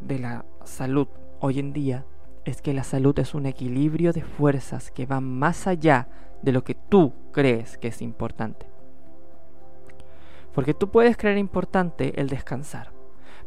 de 0.00 0.20
la 0.20 0.44
salud 0.64 1.08
hoy 1.40 1.58
en 1.58 1.72
día, 1.72 2.06
es 2.44 2.62
que 2.62 2.72
la 2.72 2.84
salud 2.84 3.18
es 3.18 3.34
un 3.34 3.44
equilibrio 3.44 4.12
de 4.12 4.22
fuerzas 4.22 4.92
que 4.92 5.04
van 5.04 5.24
más 5.24 5.66
allá 5.66 6.06
de 6.40 6.52
lo 6.52 6.62
que 6.62 6.76
tú 6.76 7.12
crees 7.32 7.76
que 7.76 7.88
es 7.88 8.00
importante. 8.00 8.66
Porque 10.54 10.74
tú 10.74 10.92
puedes 10.92 11.16
creer 11.16 11.38
importante 11.38 12.20
el 12.20 12.28
descansar. 12.28 12.92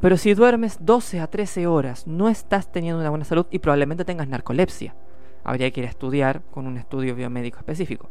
Pero 0.02 0.18
si 0.18 0.34
duermes 0.34 0.78
12 0.82 1.22
a 1.22 1.28
13 1.28 1.68
horas, 1.68 2.08
no 2.08 2.28
estás 2.28 2.74
teniendo 2.74 3.00
una 3.00 3.10
buena 3.10 3.24
salud 3.24 3.46
y 3.52 3.60
probablemente 3.60 4.04
tengas 4.04 4.28
narcolepsia. 4.28 4.96
Habría 5.46 5.72
que 5.72 5.80
ir 5.80 5.86
a 5.86 5.92
estudiar 5.92 6.42
con 6.52 6.68
un 6.68 6.78
estudio 6.78 7.16
biomédico 7.16 7.58
específico. 7.58 8.10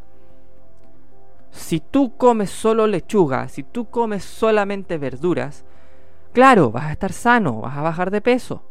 Si 1.51 1.81
tú 1.81 2.17
comes 2.17 2.51
solo 2.51 2.87
lechuga, 2.87 3.49
si 3.49 3.63
tú 3.63 3.91
comes 3.91 4.25
solamente 4.25 4.99
verduras, 4.99 5.65
claro, 6.33 6.71
vas 6.71 6.85
a 6.85 6.93
estar 6.93 7.13
sano, 7.13 7.61
vas 7.61 7.77
a 7.77 7.83
bajar 7.83 8.11
de 8.11 8.21
peso, 8.21 8.63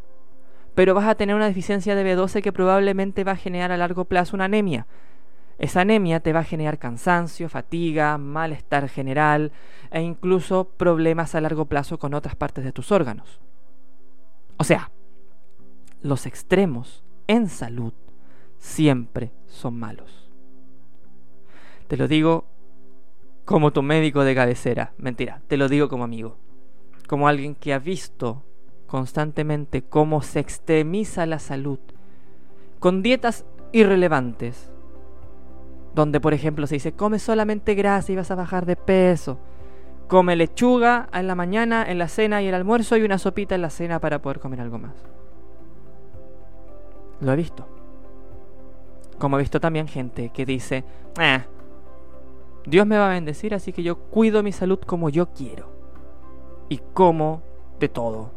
pero 0.75 0.93
vas 0.93 1.07
a 1.07 1.15
tener 1.15 1.35
una 1.35 1.47
deficiencia 1.47 1.95
de 1.95 2.15
B12 2.15 2.41
que 2.41 2.53
probablemente 2.53 3.23
va 3.23 3.33
a 3.33 3.37
generar 3.37 3.71
a 3.71 3.77
largo 3.77 4.05
plazo 4.05 4.35
una 4.35 4.45
anemia. 4.45 4.87
Esa 5.57 5.81
anemia 5.81 6.21
te 6.21 6.31
va 6.31 6.39
a 6.39 6.45
generar 6.45 6.77
cansancio, 6.77 7.49
fatiga, 7.49 8.17
malestar 8.17 8.87
general 8.87 9.51
e 9.91 10.01
incluso 10.01 10.69
problemas 10.77 11.35
a 11.35 11.41
largo 11.41 11.65
plazo 11.65 11.99
con 11.99 12.13
otras 12.13 12.35
partes 12.35 12.63
de 12.63 12.71
tus 12.71 12.93
órganos. 12.93 13.41
O 14.55 14.63
sea, 14.63 14.89
los 16.01 16.25
extremos 16.25 17.03
en 17.27 17.49
salud 17.49 17.93
siempre 18.57 19.33
son 19.47 19.77
malos. 19.77 20.29
Te 21.89 21.97
lo 21.97 22.07
digo 22.07 22.45
como 23.49 23.71
tu 23.71 23.81
médico 23.81 24.23
de 24.23 24.35
cabecera. 24.35 24.93
Mentira, 24.99 25.41
te 25.47 25.57
lo 25.57 25.67
digo 25.67 25.89
como 25.89 26.03
amigo. 26.03 26.37
Como 27.07 27.27
alguien 27.27 27.55
que 27.55 27.73
ha 27.73 27.79
visto 27.79 28.43
constantemente 28.85 29.81
cómo 29.81 30.21
se 30.21 30.39
extremiza 30.39 31.25
la 31.25 31.39
salud 31.39 31.79
con 32.77 33.01
dietas 33.01 33.47
irrelevantes. 33.71 34.71
Donde, 35.95 36.19
por 36.19 36.35
ejemplo, 36.35 36.67
se 36.67 36.75
dice, 36.75 36.91
come 36.91 37.17
solamente 37.17 37.73
grasa 37.73 38.11
y 38.11 38.15
vas 38.15 38.29
a 38.29 38.35
bajar 38.35 38.67
de 38.67 38.75
peso. 38.75 39.39
Come 40.07 40.35
lechuga 40.35 41.09
en 41.11 41.25
la 41.25 41.33
mañana, 41.33 41.89
en 41.89 41.97
la 41.97 42.07
cena 42.07 42.43
y 42.43 42.47
el 42.47 42.53
almuerzo 42.53 42.97
y 42.97 43.01
una 43.01 43.17
sopita 43.17 43.55
en 43.55 43.63
la 43.63 43.71
cena 43.71 43.99
para 43.99 44.21
poder 44.21 44.39
comer 44.39 44.61
algo 44.61 44.77
más. 44.77 44.93
Lo 47.19 47.33
he 47.33 47.35
visto. 47.35 47.67
Como 49.17 49.37
he 49.37 49.41
visto 49.41 49.59
también 49.59 49.87
gente 49.87 50.29
que 50.29 50.45
dice, 50.45 50.83
eh, 51.19 51.39
Dios 52.65 52.85
me 52.85 52.97
va 52.97 53.07
a 53.07 53.13
bendecir, 53.13 53.53
así 53.53 53.73
que 53.73 53.83
yo 53.83 53.97
cuido 53.97 54.43
mi 54.43 54.51
salud 54.51 54.79
como 54.79 55.09
yo 55.09 55.27
quiero. 55.27 55.69
Y 56.69 56.79
como 56.93 57.41
de 57.79 57.89
todo. 57.89 58.31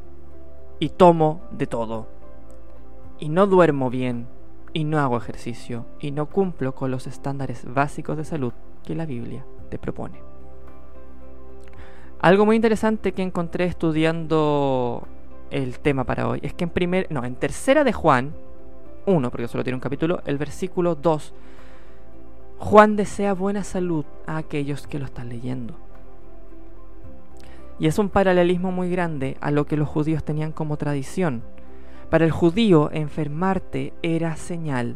Y 0.79 0.91
tomo 0.91 1.43
de 1.51 1.67
todo. 1.67 2.07
Y 3.19 3.29
no 3.29 3.47
duermo 3.47 3.91
bien. 3.91 4.27
Y 4.73 4.85
no 4.85 4.99
hago 4.99 5.17
ejercicio. 5.17 5.87
Y 6.01 6.13
no 6.13 6.27
cumplo 6.27 6.75
con 6.75 6.91
los 6.91 7.07
estándares 7.07 7.65
básicos 7.73 8.17
de 8.17 8.25
salud 8.25 8.53
que 8.85 8.95
la 8.95 9.07
Biblia 9.07 9.45
te 9.69 9.79
propone. 9.79 10.21
Algo 12.21 12.47
muy 12.47 12.57
interesante 12.57 13.13
que 13.13 13.23
encontré 13.23 13.65
estudiando 13.65 15.07
el 15.51 15.81
tema 15.81 16.05
para 16.05 16.29
hoy 16.29 16.39
es 16.43 16.55
que 16.55 16.65
en 16.65 16.71
primer, 16.71 17.07
no, 17.11 17.25
en 17.25 17.35
tercera 17.35 17.85
de 17.85 17.93
Juan 17.93 18.33
1, 19.07 19.31
porque 19.31 19.49
solo 19.49 19.65
tiene 19.65 19.75
un 19.75 19.81
capítulo, 19.81 20.23
el 20.25 20.39
versículo 20.39 20.95
2 20.95 21.35
Juan 22.63 22.95
desea 22.95 23.35
buena 23.35 23.65
salud 23.65 24.05
a 24.25 24.37
aquellos 24.37 24.87
que 24.87 25.01
lo 25.01 25.05
están 25.05 25.29
leyendo. 25.29 25.75
Y 27.81 27.89
es 27.89 27.99
un 27.99 28.09
paralelismo 28.09 28.71
muy 28.71 28.89
grande 28.89 29.37
a 29.41 29.51
lo 29.51 29.67
que 29.67 29.77
los 29.77 29.89
judíos 29.89 30.23
tenían 30.23 30.53
como 30.53 30.77
tradición. 30.77 31.43
Para 32.09 32.25
el 32.25 32.31
judío, 32.31 32.89
enfermarte 32.93 33.93
era 34.03 34.37
señal 34.37 34.95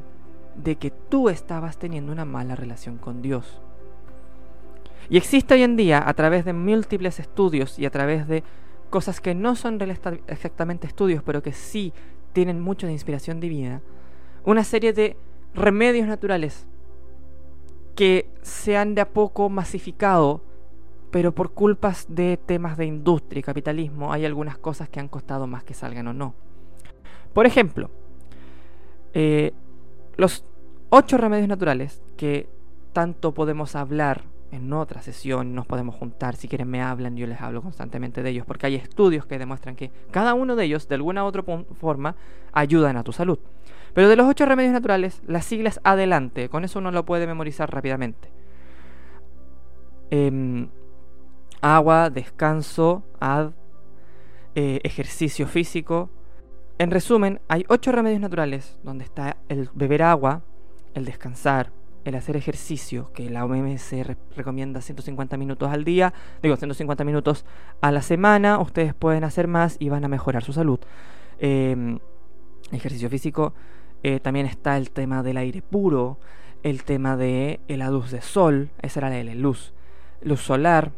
de 0.54 0.76
que 0.76 0.92
tú 0.92 1.28
estabas 1.28 1.76
teniendo 1.76 2.12
una 2.12 2.24
mala 2.24 2.54
relación 2.54 2.98
con 2.98 3.20
Dios. 3.20 3.60
Y 5.10 5.16
existe 5.16 5.54
hoy 5.54 5.64
en 5.64 5.76
día, 5.76 6.08
a 6.08 6.14
través 6.14 6.44
de 6.44 6.52
múltiples 6.52 7.18
estudios 7.18 7.80
y 7.80 7.84
a 7.84 7.90
través 7.90 8.28
de 8.28 8.44
cosas 8.90 9.20
que 9.20 9.34
no 9.34 9.56
son 9.56 9.80
exactamente 10.28 10.86
estudios, 10.86 11.20
pero 11.24 11.42
que 11.42 11.52
sí 11.52 11.92
tienen 12.32 12.60
mucho 12.60 12.86
de 12.86 12.92
inspiración 12.92 13.40
divina, 13.40 13.82
una 14.44 14.62
serie 14.62 14.92
de 14.92 15.16
remedios 15.52 16.06
naturales 16.06 16.68
que 17.96 18.28
se 18.42 18.76
han 18.76 18.94
de 18.94 19.00
a 19.00 19.08
poco 19.08 19.48
masificado, 19.48 20.42
pero 21.10 21.34
por 21.34 21.52
culpas 21.52 22.06
de 22.08 22.36
temas 22.36 22.76
de 22.76 22.84
industria 22.84 23.40
y 23.40 23.42
capitalismo 23.42 24.12
hay 24.12 24.24
algunas 24.24 24.58
cosas 24.58 24.88
que 24.88 25.00
han 25.00 25.08
costado 25.08 25.46
más 25.46 25.64
que 25.64 25.74
salgan 25.74 26.06
o 26.06 26.12
no. 26.12 26.34
Por 27.32 27.46
ejemplo, 27.46 27.90
eh, 29.14 29.52
los 30.16 30.44
ocho 30.90 31.16
remedios 31.16 31.48
naturales 31.48 32.02
que 32.16 32.48
tanto 32.92 33.32
podemos 33.32 33.74
hablar 33.74 34.24
en 34.52 34.72
otra 34.72 35.02
sesión, 35.02 35.54
nos 35.54 35.66
podemos 35.66 35.94
juntar, 35.94 36.36
si 36.36 36.48
quieren 36.48 36.68
me 36.68 36.82
hablan, 36.82 37.16
yo 37.16 37.26
les 37.26 37.40
hablo 37.40 37.62
constantemente 37.62 38.22
de 38.22 38.30
ellos, 38.30 38.46
porque 38.46 38.66
hay 38.66 38.76
estudios 38.76 39.26
que 39.26 39.38
demuestran 39.38 39.76
que 39.76 39.90
cada 40.10 40.34
uno 40.34 40.56
de 40.56 40.64
ellos, 40.64 40.88
de 40.88 40.94
alguna 40.94 41.24
u 41.24 41.26
otra 41.26 41.42
forma, 41.78 42.16
ayudan 42.52 42.96
a 42.96 43.02
tu 43.02 43.12
salud. 43.12 43.38
Pero 43.94 44.08
de 44.08 44.16
los 44.16 44.28
ocho 44.28 44.46
remedios 44.46 44.72
naturales, 44.72 45.22
las 45.26 45.44
siglas 45.44 45.80
adelante, 45.82 46.48
con 46.48 46.64
eso 46.64 46.78
uno 46.78 46.90
lo 46.90 47.04
puede 47.04 47.26
memorizar 47.26 47.72
rápidamente. 47.72 48.30
Em, 50.10 50.68
agua, 51.60 52.10
descanso, 52.10 53.02
ad, 53.18 53.52
eh, 54.54 54.80
ejercicio 54.84 55.46
físico. 55.46 56.10
En 56.78 56.90
resumen, 56.90 57.40
hay 57.48 57.64
ocho 57.68 57.90
remedios 57.90 58.20
naturales 58.20 58.78
donde 58.82 59.04
está 59.04 59.38
el 59.48 59.70
beber 59.74 60.02
agua, 60.02 60.42
el 60.94 61.04
descansar, 61.04 61.72
el 62.06 62.14
hacer 62.14 62.36
ejercicio, 62.36 63.10
que 63.12 63.28
la 63.28 63.44
OMS 63.44 63.92
recomienda 64.36 64.80
150 64.80 65.36
minutos 65.36 65.70
al 65.70 65.84
día, 65.84 66.14
digo 66.42 66.56
150 66.56 67.04
minutos 67.04 67.44
a 67.80 67.90
la 67.90 68.00
semana, 68.00 68.60
ustedes 68.60 68.94
pueden 68.94 69.24
hacer 69.24 69.48
más 69.48 69.76
y 69.80 69.88
van 69.88 70.04
a 70.04 70.08
mejorar 70.08 70.44
su 70.44 70.52
salud. 70.52 70.78
Em, 71.40 71.98
ejercicio 72.70 73.10
físico, 73.10 73.54
eh, 74.04 74.20
también 74.20 74.46
está 74.46 74.76
el 74.76 74.90
tema 74.90 75.24
del 75.24 75.36
aire 75.36 75.62
puro, 75.62 76.18
el 76.62 76.84
tema 76.84 77.16
de 77.16 77.60
la 77.68 77.90
luz 77.90 78.12
de 78.12 78.20
sol, 78.20 78.70
esa 78.82 79.00
era 79.00 79.24
la 79.24 79.34
luz, 79.34 79.74
luz 80.22 80.40
solar, 80.40 80.92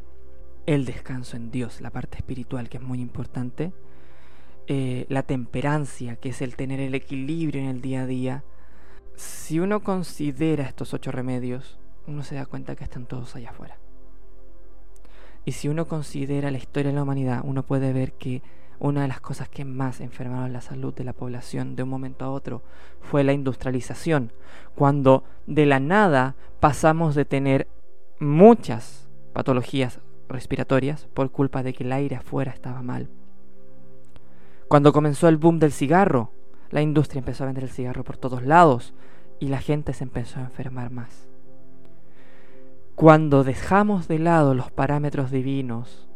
el 0.67 0.85
descanso 0.85 1.39
en 1.39 1.51
Dios, 1.51 1.81
la 1.81 1.91
parte 1.91 2.19
espiritual 2.19 2.69
que 2.69 2.77
es 2.77 2.83
muy 2.83 3.01
importante, 3.01 3.73
eh, 4.67 5.07
la 5.09 5.23
temperancia, 5.23 6.17
que 6.17 6.29
es 6.29 6.43
el 6.43 6.55
tener 6.55 6.81
el 6.81 6.95
equilibrio 6.95 7.63
en 7.63 7.69
el 7.69 7.81
día 7.81 8.03
a 8.03 8.07
día. 8.07 8.45
Si 9.19 9.59
uno 9.59 9.81
considera 9.81 10.63
estos 10.63 10.95
ocho 10.95 11.11
remedios, 11.11 11.77
uno 12.07 12.23
se 12.23 12.37
da 12.37 12.47
cuenta 12.47 12.77
que 12.77 12.85
están 12.85 13.05
todos 13.05 13.35
allá 13.35 13.51
afuera. 13.51 13.77
Y 15.45 15.53
si 15.53 15.69
uno 15.69 15.87
considera 15.87 16.53
la 16.53 16.59
historia 16.59 16.93
de 16.93 16.95
la 16.95 17.03
humanidad, 17.03 17.41
uno 17.43 17.65
puede 17.65 17.93
ver 17.93 18.13
que 18.13 18.43
una 18.79 19.03
de 19.03 19.09
las 19.09 19.21
cosas 19.21 19.49
que 19.49 19.65
más 19.65 20.01
enfermaron 20.01 20.53
la 20.53 20.61
salud 20.61 20.95
de 20.95 21.03
la 21.03 21.15
población 21.15 21.75
de 21.75 21.83
un 21.83 21.89
momento 21.89 22.25
a 22.25 22.31
otro 22.31 22.63
fue 23.01 23.25
la 23.25 23.33
industrialización, 23.33 24.33
cuando 24.77 25.25
de 25.49 25.67
la 25.67 25.81
nada 25.81 26.37
pasamos 26.61 27.17
de 27.17 27.25
tener 27.25 27.67
muchas 28.21 29.09
patologías 29.33 29.99
respiratorias 30.29 31.09
por 31.13 31.33
culpa 31.33 31.65
de 31.65 31.73
que 31.73 31.83
el 31.83 31.91
aire 31.91 32.15
afuera 32.15 32.53
estaba 32.53 32.83
mal. 32.83 33.09
Cuando 34.69 34.93
comenzó 34.93 35.27
el 35.27 35.39
boom 35.39 35.59
del 35.59 35.73
cigarro, 35.73 36.31
la 36.71 36.83
industria 36.83 37.19
empezó 37.19 37.43
a 37.43 37.47
vender 37.47 37.65
el 37.65 37.71
cigarro 37.71 38.05
por 38.05 38.17
todos 38.17 38.45
lados 38.45 38.95
y 39.41 39.49
la 39.49 39.59
gente 39.59 39.93
se 39.93 40.05
empezó 40.05 40.41
a 40.41 40.45
enfermar 40.45 40.91
más. 40.91 41.29
Cuando 42.95 43.45
dejamos 43.45 44.09
de 44.09 44.19
lado 44.19 44.55
los 44.55 44.71
parámetros 44.71 45.31
divinos, 45.31 46.09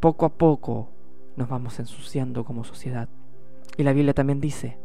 poco 0.00 0.26
a 0.26 0.28
poco 0.28 0.88
nos 1.36 1.48
vamos 1.48 1.78
ensuciando 1.80 2.44
como 2.44 2.64
sociedad. 2.64 3.08
Y 3.76 3.82
la 3.82 3.92
Biblia 3.92 4.14
también 4.14 4.40
dice, 4.40 4.78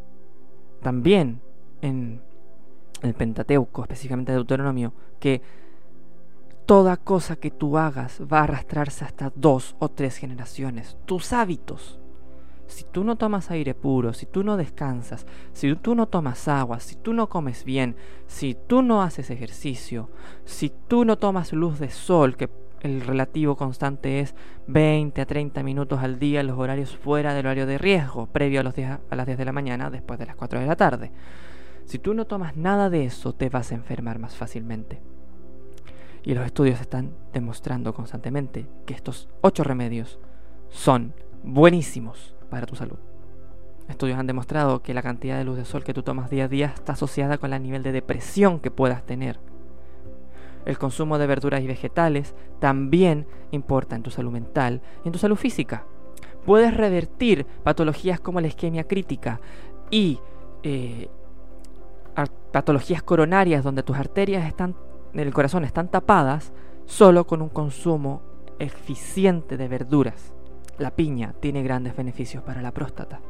también 0.82 1.40
en 1.82 2.20
el 3.02 3.14
Pentateuco, 3.14 3.82
específicamente 3.82 4.32
de 4.32 4.36
Deuteronomio, 4.36 4.92
que 5.20 5.40
toda 6.66 6.96
cosa 6.96 7.36
que 7.36 7.50
tú 7.50 7.78
hagas 7.78 8.20
va 8.20 8.40
a 8.40 8.44
arrastrarse 8.44 9.04
hasta 9.04 9.32
dos 9.34 9.76
o 9.78 9.88
tres 9.88 10.16
generaciones. 10.16 10.96
Tus 11.06 11.32
hábitos. 11.32 12.00
Si 12.70 12.84
tú 12.84 13.02
no 13.02 13.16
tomas 13.16 13.50
aire 13.50 13.74
puro, 13.74 14.12
si 14.12 14.26
tú 14.26 14.44
no 14.44 14.56
descansas, 14.56 15.26
si 15.52 15.74
tú 15.74 15.96
no 15.96 16.06
tomas 16.06 16.46
agua, 16.46 16.78
si 16.78 16.94
tú 16.94 17.12
no 17.12 17.28
comes 17.28 17.64
bien, 17.64 17.96
si 18.28 18.54
tú 18.54 18.80
no 18.80 19.02
haces 19.02 19.28
ejercicio, 19.30 20.08
si 20.44 20.72
tú 20.86 21.04
no 21.04 21.18
tomas 21.18 21.52
luz 21.52 21.80
de 21.80 21.90
sol, 21.90 22.36
que 22.36 22.48
el 22.80 23.00
relativo 23.00 23.56
constante 23.56 24.20
es 24.20 24.36
20 24.68 25.20
a 25.20 25.26
30 25.26 25.62
minutos 25.64 25.98
al 26.00 26.20
día 26.20 26.44
los 26.44 26.58
horarios 26.58 26.96
fuera 26.96 27.34
del 27.34 27.46
horario 27.46 27.66
de 27.66 27.76
riesgo, 27.76 28.26
previo 28.26 28.60
a, 28.60 28.62
los 28.62 28.74
las 28.76 29.26
10 29.26 29.36
de 29.36 29.44
la 29.44 29.52
mañana, 29.52 29.90
después 29.90 30.18
de 30.20 30.26
las 30.26 30.36
4 30.36 30.60
de 30.60 30.66
la 30.66 30.76
tarde. 30.76 31.10
Si 31.86 31.98
tú 31.98 32.14
no 32.14 32.24
tomas 32.24 32.56
nada 32.56 32.88
de 32.88 33.04
eso, 33.04 33.34
te 33.34 33.48
vas 33.48 33.72
a 33.72 33.74
enfermar 33.74 34.20
más 34.20 34.36
fácilmente. 34.36 35.00
Y 36.22 36.34
los 36.34 36.46
estudios 36.46 36.80
están 36.80 37.10
demostrando 37.32 37.92
constantemente 37.92 38.66
que 38.86 38.94
estos 38.94 39.28
ocho 39.40 39.64
remedios 39.64 40.20
son 40.68 41.14
buenísimos 41.42 42.36
para 42.50 42.66
tu 42.66 42.76
salud. 42.76 42.98
Estudios 43.88 44.18
han 44.18 44.26
demostrado 44.26 44.82
que 44.82 44.94
la 44.94 45.02
cantidad 45.02 45.36
de 45.36 45.44
luz 45.44 45.56
de 45.56 45.64
sol 45.64 45.82
que 45.82 45.94
tú 45.94 46.02
tomas 46.02 46.30
día 46.30 46.44
a 46.44 46.48
día 46.48 46.66
está 46.66 46.92
asociada 46.92 47.38
con 47.38 47.52
el 47.52 47.62
nivel 47.62 47.82
de 47.82 47.92
depresión 47.92 48.60
que 48.60 48.70
puedas 48.70 49.04
tener. 49.04 49.40
El 50.64 50.78
consumo 50.78 51.18
de 51.18 51.26
verduras 51.26 51.62
y 51.62 51.66
vegetales 51.66 52.34
también 52.60 53.26
importa 53.50 53.96
en 53.96 54.02
tu 54.02 54.10
salud 54.10 54.30
mental 54.30 54.82
y 55.04 55.08
en 55.08 55.12
tu 55.12 55.18
salud 55.18 55.36
física. 55.36 55.84
Puedes 56.44 56.76
revertir 56.76 57.46
patologías 57.64 58.20
como 58.20 58.40
la 58.40 58.46
isquemia 58.46 58.84
crítica 58.84 59.40
y 59.90 60.20
eh, 60.62 61.08
patologías 62.52 63.02
coronarias 63.02 63.64
donde 63.64 63.82
tus 63.82 63.96
arterias 63.96 64.46
están 64.46 64.74
el 65.14 65.32
corazón 65.32 65.64
están 65.64 65.88
tapadas 65.88 66.52
solo 66.86 67.26
con 67.26 67.42
un 67.42 67.48
consumo 67.48 68.22
eficiente 68.58 69.56
de 69.56 69.68
verduras. 69.68 70.32
La 70.80 70.90
piña 70.90 71.32
tiene 71.38 71.62
grandes 71.62 71.94
beneficios 71.94 72.42
para 72.42 72.60
la 72.60 72.72
próstata. 72.72 73.20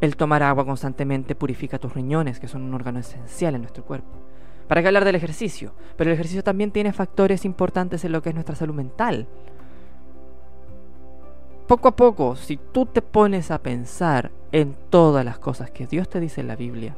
El 0.00 0.16
tomar 0.16 0.44
agua 0.44 0.64
constantemente 0.64 1.34
purifica 1.34 1.80
tus 1.80 1.94
riñones, 1.94 2.38
que 2.38 2.46
son 2.46 2.62
un 2.62 2.74
órgano 2.74 3.00
esencial 3.00 3.56
en 3.56 3.62
nuestro 3.62 3.84
cuerpo. 3.84 4.12
¿Para 4.68 4.80
qué 4.80 4.86
hablar 4.86 5.04
del 5.04 5.16
ejercicio? 5.16 5.72
Pero 5.96 6.10
el 6.10 6.14
ejercicio 6.14 6.44
también 6.44 6.70
tiene 6.70 6.92
factores 6.92 7.44
importantes 7.44 8.04
en 8.04 8.12
lo 8.12 8.22
que 8.22 8.28
es 8.28 8.34
nuestra 8.36 8.54
salud 8.54 8.74
mental. 8.74 9.26
Poco 11.66 11.88
a 11.88 11.96
poco, 11.96 12.36
si 12.36 12.56
tú 12.56 12.86
te 12.86 13.02
pones 13.02 13.50
a 13.50 13.58
pensar 13.58 14.30
en 14.52 14.76
todas 14.90 15.24
las 15.24 15.40
cosas 15.40 15.72
que 15.72 15.88
Dios 15.88 16.08
te 16.08 16.20
dice 16.20 16.42
en 16.42 16.48
la 16.48 16.56
Biblia, 16.56 16.94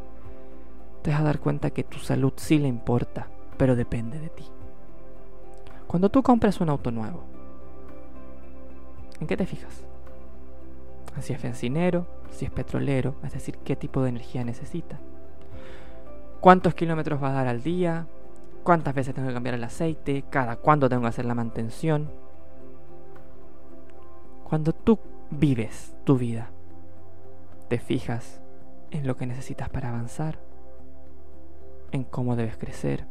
te 1.01 1.13
vas 1.13 1.21
a 1.21 1.25
dar 1.25 1.39
cuenta 1.39 1.71
que 1.71 1.85
tu 1.85 1.99
salud 1.99 2.35
sí 2.37 2.59
le 2.59 2.69
importa 2.69 3.29
pero 3.57 3.77
depende 3.77 4.19
de 4.19 4.29
ti. 4.29 4.45
Cuando 5.87 6.09
tú 6.09 6.23
compras 6.23 6.61
un 6.61 6.71
auto 6.71 6.91
nuevo, 6.91 7.25
¿en 9.21 9.27
qué 9.27 9.37
te 9.37 9.47
fijas? 9.47 9.85
Si 11.21 11.33
es 11.33 11.43
bencinero, 11.43 12.07
si 12.31 12.45
es 12.45 12.51
petrolero, 12.51 13.15
es 13.23 13.33
decir, 13.33 13.59
qué 13.59 13.77
tipo 13.77 14.03
de 14.03 14.09
energía 14.09 14.45
necesita. 14.45 14.99
¿Cuántos 16.41 16.75
kilómetros 16.75 17.23
va 17.23 17.31
a 17.31 17.35
dar 17.35 17.47
al 17.47 17.63
día? 17.63 18.07
¿Cuántas 18.65 18.95
veces 18.95 19.15
tengo 19.15 19.29
que 19.29 19.35
cambiar 19.35 19.55
el 19.55 19.65
aceite? 19.65 20.25
¿Cada 20.29 20.57
cuándo 20.57 20.89
tengo 20.89 21.03
que 21.03 21.09
hacer 21.09 21.25
la 21.25 21.35
mantención? 21.35 22.11
Cuando 24.43 24.73
tú 24.73 24.99
vives 25.31 25.95
tu 26.05 26.19
vida, 26.19 26.51
te 27.69 27.79
fijas 27.79 28.41
en 28.91 29.07
lo 29.07 29.17
que 29.17 29.27
necesitas 29.27 29.69
para 29.69 29.89
avanzar, 29.89 30.39
en 31.93 32.05
cómo 32.05 32.37
debes 32.37 32.57
crecer, 32.57 33.07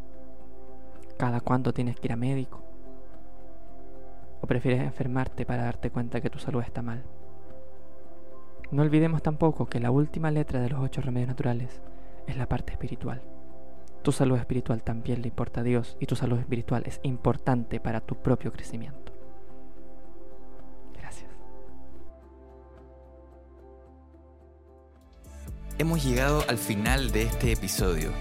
cada 1.18 1.42
cuánto 1.42 1.74
tienes 1.74 2.00
que 2.00 2.08
ir 2.08 2.14
a 2.14 2.18
médico. 2.18 2.63
O 4.44 4.46
prefieres 4.46 4.82
enfermarte 4.82 5.46
para 5.46 5.64
darte 5.64 5.90
cuenta 5.90 6.20
que 6.20 6.30
tu 6.30 6.38
salud 6.38 6.62
está 6.62 6.82
mal. 6.82 7.02
No 8.72 8.82
olvidemos 8.82 9.24
tampoco 9.24 9.68
que 9.68 9.80
la 9.80 9.90
última 9.90 10.32
letra 10.32 10.60
de 10.60 10.68
los 10.68 10.82
ocho 10.82 11.00
remedios 11.00 11.30
naturales 11.30 11.82
es 12.28 12.36
la 12.36 12.50
parte 12.50 12.74
espiritual. 12.74 13.22
Tu 14.02 14.12
salud 14.12 14.38
espiritual 14.38 14.84
también 14.84 15.22
le 15.22 15.30
importa 15.30 15.62
a 15.62 15.64
Dios 15.64 15.96
y 16.02 16.08
tu 16.08 16.18
salud 16.18 16.38
espiritual 16.38 16.84
es 16.86 17.00
importante 17.04 17.80
para 17.80 18.02
tu 18.02 18.16
propio 18.16 18.52
crecimiento. 18.52 19.14
Gracias. 21.00 21.32
Hemos 25.78 26.04
llegado 26.04 26.44
al 26.50 26.58
final 26.58 27.14
de 27.14 27.22
este 27.24 27.54
episodio. 27.54 28.12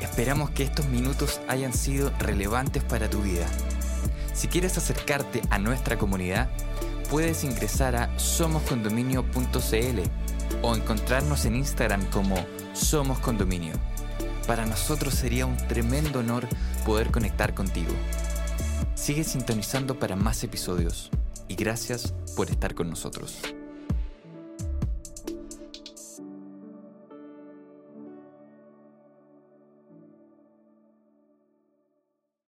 Esperamos 0.00 0.50
que 0.50 0.64
estos 0.64 0.88
minutos 0.88 1.40
hayan 1.46 1.72
sido 1.72 2.10
relevantes 2.18 2.82
para 2.82 3.08
tu 3.08 3.18
vida. 3.22 3.46
Si 4.32 4.48
quieres 4.48 4.78
acercarte 4.78 5.42
a 5.50 5.58
nuestra 5.58 5.98
comunidad, 5.98 6.50
puedes 7.10 7.44
ingresar 7.44 7.96
a 7.96 8.18
somoscondominio.cl 8.18 10.00
o 10.62 10.74
encontrarnos 10.74 11.44
en 11.44 11.56
Instagram 11.56 12.04
como 12.10 12.36
Somos 12.72 13.18
Condominio. 13.18 13.74
Para 14.46 14.66
nosotros 14.66 15.14
sería 15.14 15.46
un 15.46 15.56
tremendo 15.56 16.20
honor 16.20 16.48
poder 16.84 17.10
conectar 17.10 17.54
contigo. 17.54 17.92
Sigue 18.94 19.24
sintonizando 19.24 19.98
para 19.98 20.16
más 20.16 20.42
episodios 20.44 21.10
y 21.48 21.54
gracias 21.54 22.14
por 22.36 22.50
estar 22.50 22.74
con 22.74 22.90
nosotros. 22.90 23.42